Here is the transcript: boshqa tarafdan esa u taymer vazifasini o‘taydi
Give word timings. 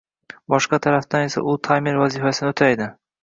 boshqa 0.53 0.77
tarafdan 0.85 1.27
esa 1.27 1.43
u 1.53 1.53
taymer 1.69 2.01
vazifasini 2.05 2.53
o‘taydi 2.55 2.89